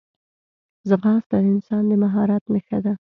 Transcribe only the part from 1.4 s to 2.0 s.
د انسان د